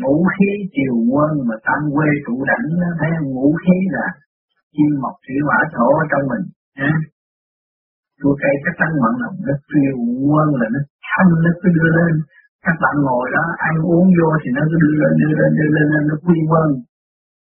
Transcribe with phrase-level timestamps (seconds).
[0.00, 4.06] ngũ khí triều quân mà tâm quê trụ đảnh nó thấy ngũ khí là
[4.74, 6.44] chim mọc thủy hỏa thổ ở trong mình
[6.80, 6.92] ha?
[8.18, 9.98] Chua cây các tăng mặn lòng nó triều
[10.30, 12.14] quân là nó thâm nó cứ đưa lên.
[12.64, 15.68] Các bạn ngồi đó ăn uống vô thì nó cứ đưa lên đưa lên đưa
[15.74, 16.68] lên, đưa lên nó quy quân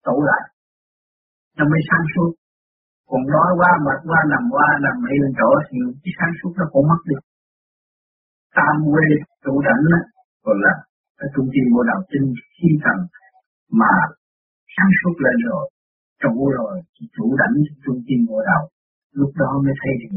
[0.06, 0.44] tụ lại.
[1.58, 2.32] Nó mới sáng suốt.
[3.10, 6.66] Còn nói quá mệt quá nằm qua nằm yên chỗ thì cái sáng suốt nó
[6.74, 7.18] cũng mất đi.
[8.58, 9.06] Tam quê
[9.44, 10.00] trụ đảnh đó,
[10.46, 10.74] còn là
[11.24, 12.98] ở trung tâm bộ đạo tinh khi thần
[13.80, 13.92] mà
[14.76, 15.66] sáng suốt lên rồi
[16.22, 18.64] trụ rồi thì chủ đảnh trung tâm bộ đạo
[19.20, 20.16] lúc đó mới thấy điểm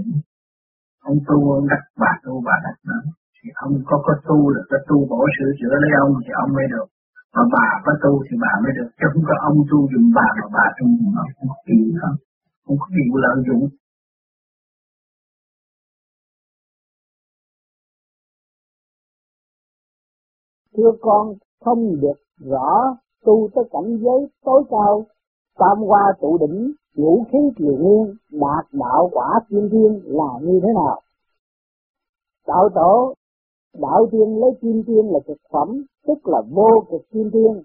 [1.11, 2.99] ông tu, ông đắc bà tu, bà đắc đó
[3.37, 6.51] thì ông có có tu được, có tu bổ sửa chữa lấy ông thì ông
[6.57, 6.89] mới được.
[7.35, 8.89] Mà bà có tu thì bà mới được.
[8.99, 11.79] Chứ không có ông tu dùng bà mà bà tu dùng ông không có gì
[12.01, 12.17] không
[12.65, 13.65] không có gì lợi dụng.
[20.77, 25.05] Thưa con, không được rõ tu tới cảnh giới tối cao,
[25.59, 30.61] tam hoa tụ đỉnh, ngũ khí triều nguyên, đạt đạo quả tiên thiên là như
[30.63, 31.01] thế nào?
[32.47, 33.15] Đạo tổ,
[33.79, 37.63] đạo tiên lấy kim tiên là thực phẩm, tức là vô cực kim tiên.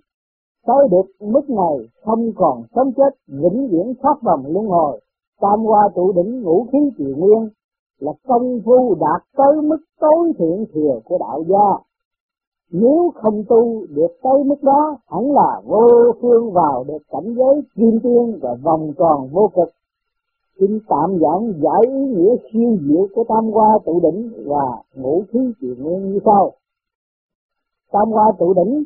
[0.66, 5.02] Tới được mức này, không còn sống chết, vĩnh viễn thoát vòng luân hồi.
[5.42, 7.50] Tam hoa tụ đỉnh, ngũ khí triều nguyên
[8.00, 11.87] là công phu đạt tới mức tối thiện thừa của đạo gia
[12.72, 17.62] nếu không tu được tới mức đó, hẳn là vô phương vào được cảnh giới
[17.76, 19.70] kim tiên và vòng tròn vô cực.
[20.60, 25.24] Xin tạm giảng giải ý nghĩa siêu diệu của tam hoa tụ đỉnh và ngũ
[25.32, 26.52] khí triều nguyên như sau.
[27.92, 28.84] Tam hoa tụ đỉnh,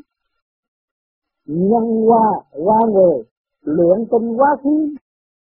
[1.45, 3.23] nhân hoa hoa người
[3.63, 4.95] luyện tinh hóa khí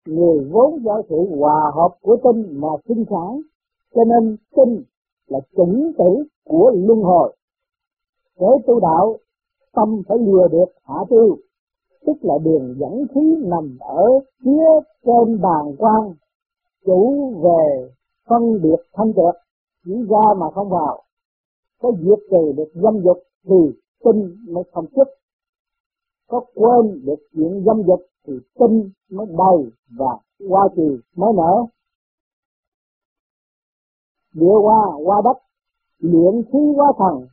[0.06, 3.41] người vốn do sự hòa hợp của tinh mà sinh sản,
[3.94, 4.83] cho nên tinh
[5.27, 7.34] là chủng tử của luân hồi
[8.41, 9.16] để tu đạo,
[9.72, 11.36] tâm phải lừa được hạ tiêu,
[12.06, 14.05] tức là đường dẫn khí nằm ở
[14.44, 14.64] phía
[15.05, 16.15] trên bàn quan,
[16.84, 17.91] chủ về
[18.28, 19.41] phân biệt thanh tịnh,
[19.84, 21.03] chỉ ra mà không vào.
[21.82, 25.09] Có diệt trừ được dâm dục thì tinh mới không xuất.
[26.28, 31.66] Có quên được chuyện dâm dục thì tinh mới đầy và qua trừ mới nở.
[34.34, 35.38] Địa qua qua đất,
[35.98, 37.26] luyện khí qua thần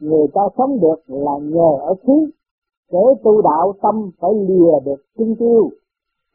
[0.00, 2.32] người ta sống được là nhờ ở khí
[2.92, 5.70] để tu đạo tâm phải lìa được chân tiêu.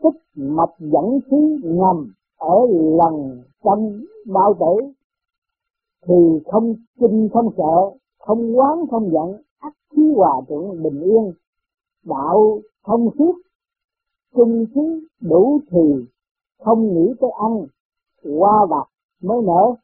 [0.03, 4.87] Tức mạch dẫn khí ngầm ở lần trong bao tử.
[6.07, 11.33] Thì không kinh không sợ, không quán không giận ắt khí hòa thuận bình yên.
[12.03, 13.35] Đạo thông suốt
[14.35, 16.05] trung khí đủ thì
[16.59, 17.65] không nghĩ tới ăn,
[18.39, 18.87] qua vặt
[19.21, 19.75] mới nở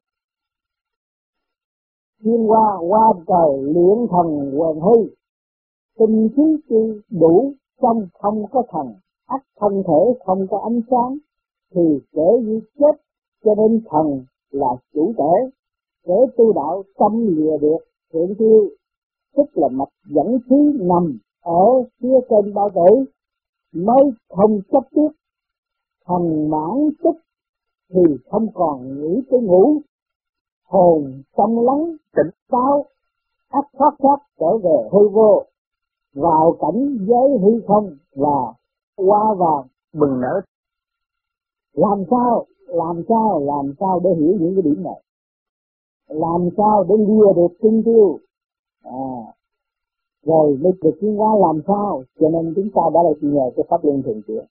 [2.24, 5.08] thiên hoa hoa trời luyện thần quần hư.
[6.00, 8.94] Tinh khí chi đủ, trong không có thần,
[9.26, 11.18] ắt không thể không có ánh sáng,
[11.74, 13.02] thì kể như chết,
[13.46, 15.50] cho nên thần là chủ thể.
[16.06, 17.78] Để tu đạo tâm lìa được,
[18.14, 18.70] thượng tiêu
[19.38, 23.06] tức là mạch dẫn khí nằm ở phía trên bao tử,
[23.74, 25.08] mới không chấp tiếp
[26.06, 27.16] thần mãn tức,
[27.90, 29.82] thì không còn nghĩ tới ngủ
[30.68, 32.86] hồn tâm lắng tỉnh táo
[33.50, 35.44] ắt thoát thoát trở về hư vô
[36.14, 38.54] vào cảnh giới hư không và
[38.96, 40.42] qua vàng bừng nở.
[41.74, 45.02] Làm sao làm sao làm sao để hiểu những cái điểm này?
[46.08, 48.20] Làm sao để lìa được tinh tiêu?
[48.84, 49.34] À,
[50.26, 52.04] rồi mới được tiến hóa làm sao?
[52.20, 54.46] Cho nên chúng ta đã lại nhờ cái pháp luân thường chuyển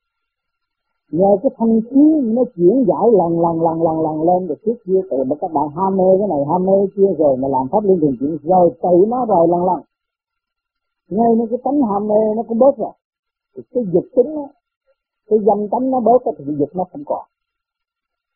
[1.13, 2.05] nhờ cái thanh khí
[2.37, 5.51] nó chuyển giải lần lần lần lần lần lên được trước kia từ mà các
[5.53, 8.37] bạn ham mê cái này ham mê kia rồi mà làm pháp liên thường chuyển
[8.43, 9.81] rồi tự nó rồi lần lần.
[11.11, 12.95] Ngay nó cái tánh ham mê nó cũng bớt rồi.
[13.57, 14.47] Thì cái dục tính đó,
[15.29, 17.25] cái dâm tánh nó bớt thì cái dục nó không còn.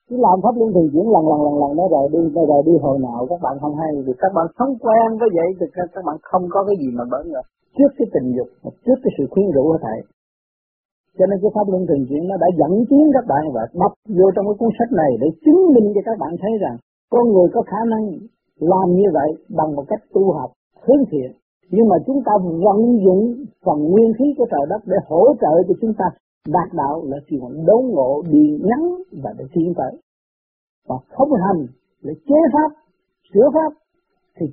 [0.09, 2.63] Cứ làm pháp luân thường chuyển lần lần lần lần nó rồi đi nó rồi
[2.67, 3.93] đi hồi nào các bạn không hay.
[4.07, 7.05] Thì các bạn sống quen với vậy thì các bạn không có cái gì mà
[7.11, 7.43] bớt nữa.
[7.79, 8.49] Trước cái tình dục
[8.87, 10.01] trước cái sự khuyến rũ của thầy
[11.19, 13.93] cho nên cái pháp luân thường chuyển nó đã dẫn tiến các bạn và đọc
[14.19, 16.77] vô trong cái cuốn sách này để chứng minh cho các bạn thấy rằng
[17.15, 18.05] con người có khả năng
[18.61, 20.51] làm như vậy bằng một cách tu học,
[20.85, 21.31] hướng thiện.
[21.71, 22.33] Nhưng mà chúng ta
[22.67, 23.23] vận dụng
[23.65, 26.05] phần nguyên khí của trời đất để hỗ trợ cho chúng ta
[26.49, 28.83] đạt đạo là chuyện đốn ngộ đi ngắn
[29.23, 29.93] và để tiến tới.
[30.89, 31.67] Và không hành
[32.03, 32.71] để chế pháp,
[33.35, 33.73] sửa pháp
[34.37, 34.47] thì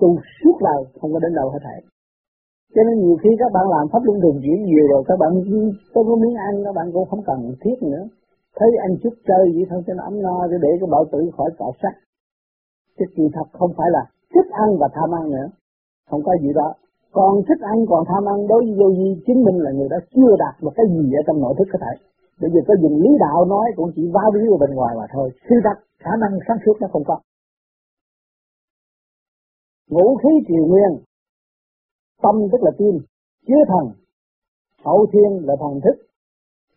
[0.00, 1.91] tu suốt đời không có đến đâu hết thảy
[2.74, 5.30] cho nên nhiều khi các bạn làm pháp luân thường chuyển nhiều rồi, các bạn
[5.94, 8.04] không có miếng ăn, các bạn cũng không cần thiết nữa.
[8.58, 11.30] Thấy anh chút chơi vậy thôi, cho nó ấm no, để để cái bảo tử
[11.36, 11.94] khỏi cọ sắt
[12.98, 14.02] chứ kỳ thật không phải là
[14.34, 15.48] thích ăn và tham ăn nữa.
[16.10, 16.74] Không có gì đó.
[17.12, 19.96] Còn thích ăn, còn tham ăn, đối với vô vi chứng minh là người đó
[20.14, 21.94] chưa đạt một cái gì ở trong nội thức có thể.
[22.40, 25.06] Bây giờ có dùng lý đạo nói cũng chỉ vá víu ở bên ngoài mà
[25.12, 25.30] thôi.
[25.48, 27.18] Sự thật khả năng sáng suốt nó không có.
[29.90, 30.92] Ngũ khí triều nguyên
[32.22, 32.98] tâm tức là tim
[33.46, 34.02] chứa thần.
[34.84, 36.06] Hậu thiên là thần thức,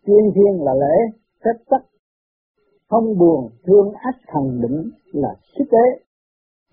[0.06, 1.82] tiên thiên là lễ, phép tắc.
[2.90, 6.06] Không buồn, thương ác, thần định là sức tế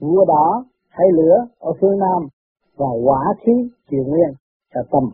[0.00, 2.28] vua đỏ hay lửa ở phương nam
[2.76, 3.52] và quả khí
[3.90, 4.32] triều nguyên
[4.75, 5.10] là tâm.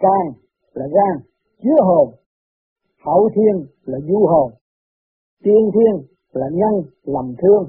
[0.00, 0.32] Can
[0.72, 1.26] là gan,
[1.62, 2.14] chứa hồn.
[3.04, 4.52] Hậu thiên là du hồn.
[5.42, 7.68] Tiên thiên là nhân, lầm thương.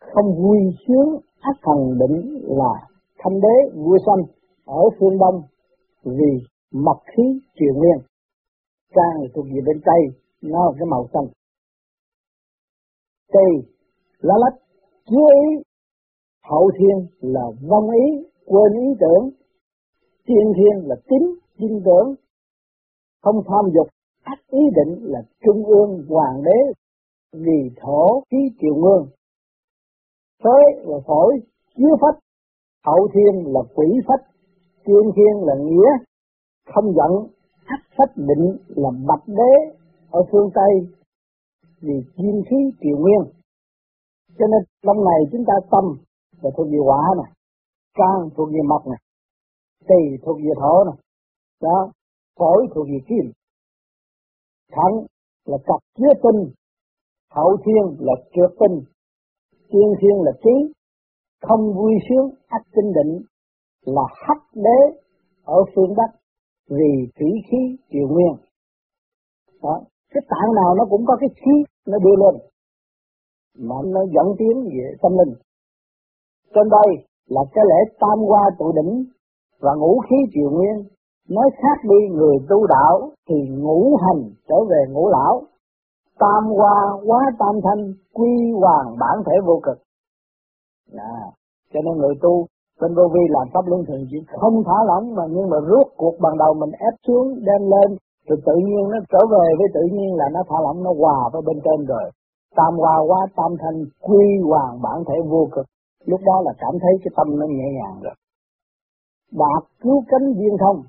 [0.00, 2.88] Không vui sướng, ác thần định là
[3.24, 4.34] thanh đế, vua xanh
[4.64, 5.42] ở phương đông
[6.04, 6.32] vì
[6.72, 7.22] mật khí
[7.54, 7.98] triều nguyên.
[8.94, 11.26] Trang thuộc về bên tây, nó cái màu xanh.
[13.32, 13.72] Tây,
[14.18, 14.62] lá lách
[15.06, 15.62] chứa ý.
[16.50, 19.30] Hậu thiên là vong ý, quên ý tưởng.
[20.26, 22.14] Tiên thiên là tính tin tưởng.
[23.22, 23.86] Không tham dục,
[24.22, 26.72] ác ý định là trung ương, hoàng đế,
[27.32, 29.10] vì thổ khí triều nguyên.
[30.44, 31.40] Phế và phổi,
[31.76, 32.23] chứa phách
[32.84, 34.24] hậu thiên là quỷ phách
[34.84, 35.90] tiên thiên là nghĩa,
[36.74, 37.12] không giận
[37.64, 39.76] hắc phách định là bạch đế
[40.10, 40.72] ở phương Tây,
[41.80, 43.32] vì kim khí triều nguyên.
[44.38, 45.84] Cho nên trong này chúng ta tâm
[46.42, 47.32] là thuộc về hỏa này
[47.94, 48.98] can thuộc về mộc này,
[49.88, 50.96] tỳ thuộc về thổ này,
[51.60, 51.92] đó,
[52.38, 53.32] phổi thuộc về kim.
[54.72, 55.06] Thận
[55.44, 56.52] là cặp chứa tinh,
[57.30, 58.84] hậu thiên là trượt tinh
[59.68, 60.72] tiên thiên là trí
[61.42, 63.22] không vui sướng ác tinh định
[63.84, 64.98] là hắc đế
[65.44, 66.10] ở phương bắc
[66.70, 68.34] vì thủy khí triều nguyên.
[69.62, 69.80] Đó,
[70.14, 72.42] cái tạng nào nó cũng có cái khí nó đưa lên,
[73.58, 75.34] mà nó dẫn tiến về tâm linh.
[76.54, 79.04] Trên đây là cái lễ tam hoa tụ đỉnh
[79.60, 80.88] và ngũ khí triều nguyên.
[81.28, 85.42] Nói khác đi, người tu đạo thì ngũ hành trở về ngũ lão.
[86.18, 89.78] Tam hoa quá tam thanh, quy hoàng bản thể vô cực
[90.92, 91.16] à,
[91.72, 92.46] cho nên người tu
[92.80, 95.86] bên vô vi làm pháp luân thường chỉ không thả lỏng mà nhưng mà rút
[95.96, 97.98] cuộc ban đầu mình ép xuống đem lên
[98.28, 101.18] rồi tự nhiên nó trở về với tự nhiên là nó thả lỏng nó hòa
[101.32, 102.10] với bên trên rồi.
[102.56, 105.66] Tam hòa quá tam thanh quy hoàng bản thể vô cực.
[106.04, 108.14] Lúc đó là cảm thấy cái tâm nó nhẹ nhàng rồi.
[109.32, 110.82] Đạt cứu cánh viên thông.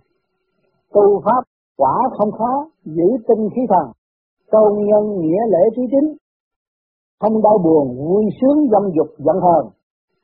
[0.93, 1.43] Tu pháp
[1.77, 3.91] quả không khó giữ tinh khí thần.
[4.51, 6.15] Tôn nhân nghĩa lễ trí chính
[7.19, 9.65] không đau buồn vui sướng dâm dục giận hờn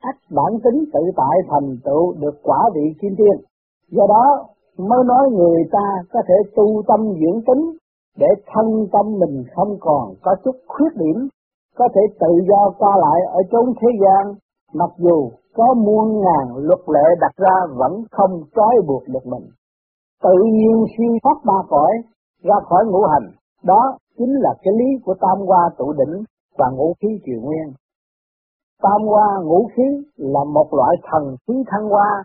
[0.02, 3.38] ách bản tính tự tại thành tựu được quả vị kim tiên
[3.92, 4.46] do đó
[4.78, 7.78] mới nói người ta có thể tu tâm dưỡng tính
[8.18, 11.28] để thân tâm mình không còn có chút khuyết điểm,
[11.78, 14.36] có thể tự do qua lại ở chốn thế gian,
[14.74, 19.48] mặc dù có muôn ngàn luật lệ đặt ra vẫn không trói buộc được mình.
[20.24, 21.92] Tự nhiên siêu thoát ba cõi,
[22.44, 23.32] ra khỏi ngũ hành,
[23.64, 26.24] đó chính là cái lý của tam hoa tụ đỉnh
[26.58, 27.74] và ngũ khí triều nguyên.
[28.82, 29.84] Tam hoa ngũ khí
[30.18, 32.24] là một loại thần khí thăng hoa,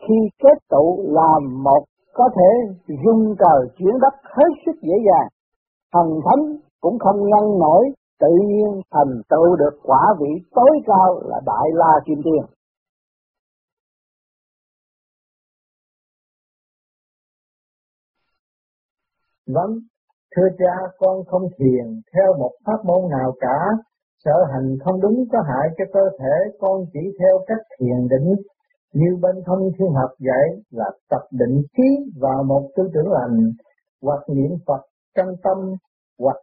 [0.00, 1.84] khi kết tụ làm một
[2.14, 2.74] có thể
[3.04, 5.28] dung trời chuyển đất hết sức dễ dàng.
[5.92, 7.84] Thần thánh cũng không ngăn nổi,
[8.20, 12.44] tự nhiên thành tựu được quả vị tối cao là Đại La Kim Tiên.
[19.46, 19.70] Vâng,
[20.36, 23.58] thưa cha con không thiền theo một pháp môn nào cả,
[24.24, 28.34] sở hành không đúng có hại cho cơ thể, con chỉ theo cách thiền định
[28.94, 33.52] như bên thông thiên học dạy là tập định trí vào một tư tưởng lành,
[34.02, 34.82] hoặc niệm Phật
[35.16, 35.58] trong tâm,
[36.18, 36.36] hoặc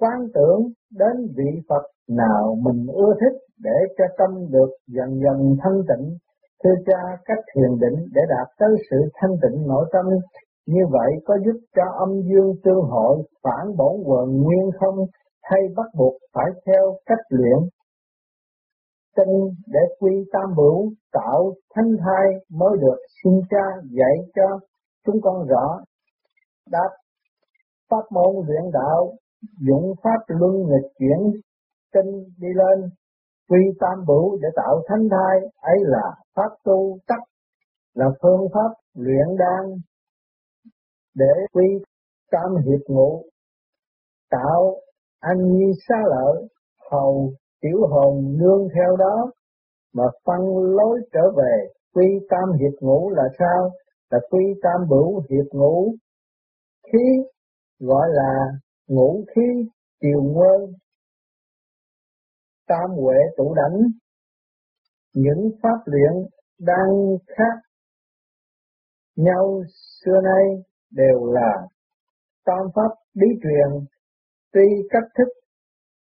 [0.00, 0.60] quán tưởng
[0.98, 6.16] đến vị Phật nào mình ưa thích để cho tâm được dần dần thanh tịnh.
[6.64, 10.04] Thưa cha, cách thiền định để đạt tới sự thanh tịnh nội tâm,
[10.66, 14.96] như vậy có giúp cho âm dương tương hội phản bổn quần nguyên không
[15.42, 17.58] hay bắt buộc phải theo cách luyện.
[19.16, 24.58] Tinh để quy tam bửu tạo thanh thai mới được xin cha dạy cho
[25.06, 25.80] chúng con rõ.
[26.70, 26.90] Đáp,
[27.90, 29.12] pháp môn luyện đạo,
[29.60, 31.40] dụng pháp luân nghịch chuyển
[31.92, 32.90] tinh đi lên.
[33.48, 37.20] Quy tam bửu để tạo thanh thai, ấy là pháp tu tắc,
[37.94, 39.78] là phương pháp luyện đan.
[41.14, 41.66] Để quy
[42.30, 43.22] tam hiệp ngũ,
[44.30, 44.76] tạo
[45.22, 46.48] anh như xa lợi
[46.90, 49.30] hầu tiểu hồn nương theo đó
[49.94, 50.40] mà phân
[50.76, 51.68] lối trở về.
[51.94, 53.70] Quy tam hiệp ngũ là sao?
[54.10, 55.94] Là quy tam bửu hiệp ngũ.
[56.92, 57.04] Khí
[57.80, 58.46] gọi là
[58.88, 60.72] ngũ khí triều nguyên
[62.68, 63.78] tam huệ tụ đảnh.
[65.14, 66.12] Những pháp luyện
[66.58, 66.90] đang
[67.26, 67.56] khác
[69.16, 69.62] nhau
[70.04, 70.44] xưa nay
[70.90, 71.52] đều là
[72.44, 73.86] tam pháp lý truyền,
[74.52, 75.28] tuy cách thức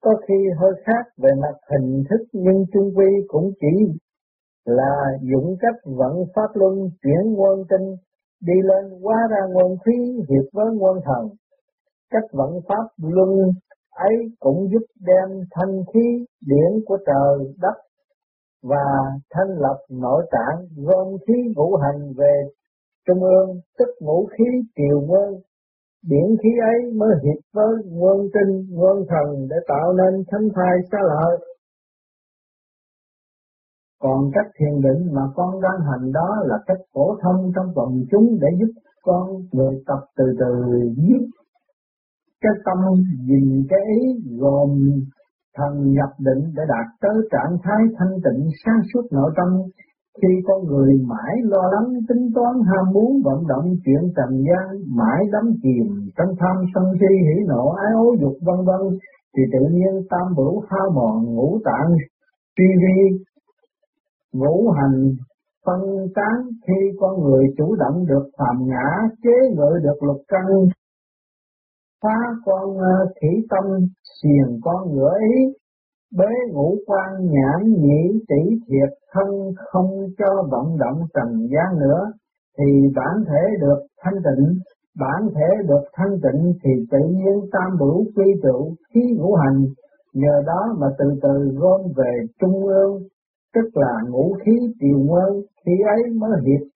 [0.01, 4.00] có khi hơi khác về mặt hình thức, nhưng chung quy cũng chỉ
[4.65, 7.96] là dụng cách vận pháp luân chuyển nguồn tinh
[8.42, 9.98] đi lên qua ra nguồn khí,
[10.30, 11.30] hiệp với nguồn thần.
[12.10, 13.30] Cách vận pháp luân
[13.89, 17.77] ấy cũng giúp đem thanh khí điển của trời, đất
[18.63, 18.86] và
[19.30, 22.44] thanh lập nội tạng, gom khí ngũ hành về
[23.08, 25.42] trung ương, tức ngũ khí triều nguyên
[26.09, 30.75] điển khí ấy mới hiệp với quân tinh quân thần để tạo nên thánh thai
[30.91, 31.33] xa lợi.
[34.01, 38.05] Còn cách thiền định mà con đang hành đó là cách phổ thông trong quần
[38.12, 40.51] chúng để giúp con người tập từ từ
[40.95, 41.25] giúp
[42.41, 42.77] cái tâm
[43.27, 44.01] nhìn cái ý
[44.39, 44.69] gồm
[45.57, 49.47] thần nhập định để đạt tới trạng thái thanh tịnh sáng suốt nội tâm
[50.22, 54.95] khi con người mãi lo lắng, tính toán, ham muốn, vận động, chuyện trần gian,
[54.98, 58.81] mãi đắm chìm trong tham sân si, hỉ nộ, ái ố, dục vân vân,
[59.38, 61.89] thì tự nhiên tam bửu hao mòn ngũ tạng,
[62.57, 63.25] suy vi,
[64.34, 65.00] ngũ hành,
[65.65, 65.81] phân
[66.15, 66.38] tán.
[66.67, 68.88] Khi con người chủ động được phàm ngã,
[69.24, 70.45] chế ngự được lục căn,
[72.03, 73.63] phá con ờ, thủy tâm,
[74.22, 75.53] xiềng con ngựa ý
[76.17, 79.27] bế ngũ quan nhãn nhĩ tỷ thiệt, thân
[79.72, 82.12] không cho vận động trần gian nữa,
[82.57, 84.45] thì bản thể được thanh tịnh,
[85.00, 89.65] bản thể được thanh tịnh thì tự nhiên tam bửu quy trụ khí ngũ hành.
[90.13, 92.93] Nhờ đó mà từ từ gom về trung ương,
[93.55, 96.67] tức là ngũ khí triều nguyên khi ấy mới hiệp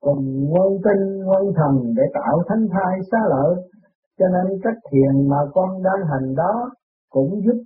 [0.00, 3.54] cùng nguyên tinh nguyên thần để tạo thánh thai xá lợi,
[4.18, 6.70] cho nên cách thiền mà con đang hành đó
[7.10, 7.62] cũng giúp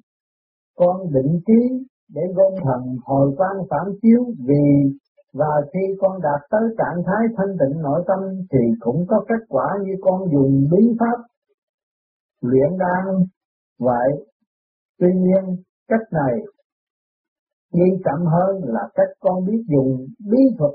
[0.76, 4.64] con định trí để gom thần hồi quan phản chiếu vì
[5.34, 8.18] và khi con đạt tới trạng thái thanh tịnh nội tâm
[8.52, 11.18] thì cũng có kết quả như con dùng bí pháp
[12.42, 13.04] luyện đan
[13.78, 14.08] vậy.
[14.98, 15.56] Tuy nhiên,
[15.88, 16.34] cách này
[17.72, 20.72] Nghi chậm hơn là cách con biết dùng bí thuật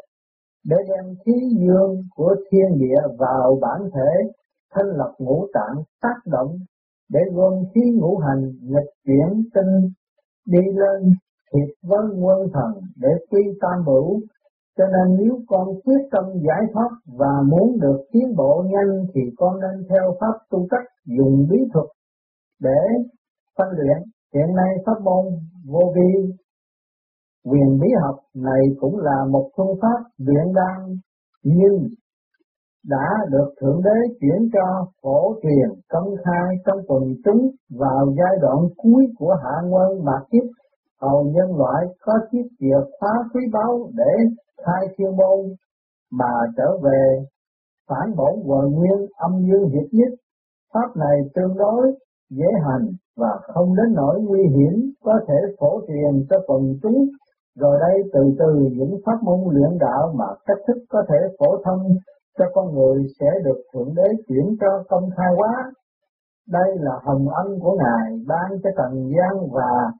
[0.65, 4.31] để đem khí dương của thiên địa vào bản thể,
[4.73, 6.57] thanh lập ngũ tạng tác động
[7.13, 9.73] để gom khí ngũ hành nghịch chuyển tinh,
[10.45, 11.11] đi lên
[11.53, 14.21] thiệt với nguyên thần để quy tam bửu
[14.77, 16.89] cho nên nếu con quyết tâm giải thoát
[17.19, 20.87] và muốn được tiến bộ nhanh thì con nên theo pháp tu cách
[21.17, 21.85] dùng bí thuật
[22.61, 22.79] để
[23.57, 23.97] phân luyện.
[24.35, 25.25] Hiện nay pháp môn
[25.67, 26.33] vô vi,
[27.45, 30.95] Quyền bí học này cũng là một phương pháp luyện đan
[31.43, 31.87] nhưng
[32.85, 38.35] đã được Thượng Đế chuyển cho phổ truyền công khai trong quần chúng vào giai
[38.41, 40.43] đoạn cuối của hạ quân bạc kiếp.
[41.01, 44.13] Hầu nhân loại có chiếc chìa khóa quý báu để
[44.65, 45.39] khai thiên môn,
[46.11, 47.25] mà trở về
[47.89, 50.13] phản bổn quần nguyên âm dương hiệp nhất.
[50.73, 51.95] Pháp này tương đối
[52.29, 57.05] dễ hành và không đến nỗi nguy hiểm, có thể phổ truyền cho quần chúng.
[57.59, 61.57] Rồi đây từ từ những pháp môn luyện đạo mà cách thức có thể phổ
[61.65, 61.81] thông
[62.37, 65.71] cho con người sẽ được Thượng Đế chuyển cho công khai hóa.
[66.49, 69.91] Đây là hồng ân của Ngài ban cho trần gian và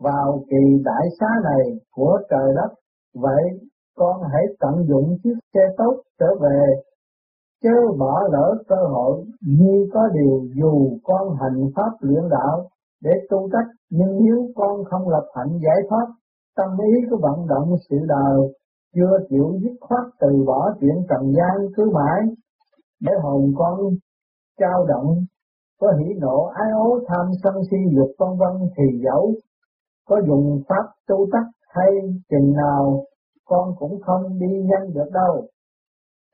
[0.00, 2.74] vào kỳ đại xá này của trời đất.
[3.14, 3.42] Vậy
[3.96, 6.66] con hãy tận dụng chiếc xe tốt trở về,
[7.62, 12.68] chớ bỏ lỡ cơ hội như có điều dù con hành pháp luyện đạo
[13.02, 16.06] để tu cách nhưng nếu con không lập hạnh giải thoát
[16.56, 18.38] tâm ý của vận động sự đời
[18.94, 22.20] chưa chịu dứt khoát từ bỏ chuyện trần gian cứ mãi,
[23.00, 23.78] để hồn con
[24.58, 25.24] trao động.
[25.80, 29.32] Có hỉ nộ ái ố tham sân si dục vân vân thì dẫu.
[30.08, 31.90] Có dùng pháp tu tắc hay
[32.30, 33.04] chừng nào,
[33.44, 35.46] con cũng không đi nhanh được đâu.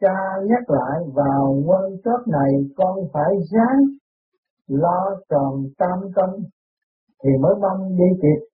[0.01, 0.15] Cha
[0.49, 3.81] nhắc lại vào quân chốt này, con phải ráng
[4.69, 6.31] lo tròn tam tâm,
[7.25, 8.54] thì mới mong đi kịp.